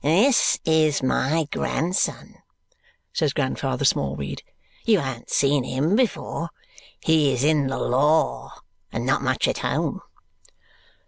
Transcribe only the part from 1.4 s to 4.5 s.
grandson," says Grandfather Smallweed.